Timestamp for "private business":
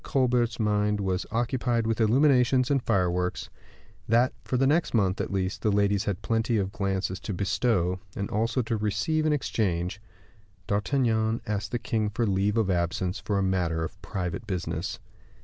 14.01-14.97